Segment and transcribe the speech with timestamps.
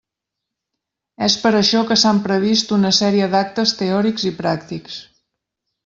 [1.27, 4.99] És per això que s'han previst una sèrie d'actes teòrics i pràctics.